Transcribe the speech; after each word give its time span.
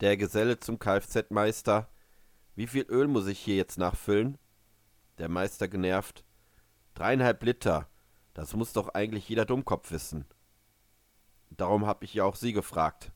Der 0.00 0.16
Geselle 0.16 0.60
zum 0.60 0.78
Kfz-Meister. 0.78 1.88
Wie 2.54 2.68
viel 2.68 2.82
Öl 2.88 3.08
muss 3.08 3.26
ich 3.26 3.40
hier 3.40 3.56
jetzt 3.56 3.78
nachfüllen? 3.78 4.38
Der 5.18 5.28
Meister 5.28 5.66
genervt. 5.66 6.24
Dreieinhalb 6.94 7.42
Liter. 7.42 7.88
Das 8.32 8.54
muss 8.54 8.72
doch 8.72 8.90
eigentlich 8.90 9.28
jeder 9.28 9.44
Dummkopf 9.44 9.90
wissen. 9.90 10.24
Darum 11.50 11.84
hab 11.84 12.04
ich 12.04 12.14
ja 12.14 12.22
auch 12.22 12.36
Sie 12.36 12.52
gefragt. 12.52 13.10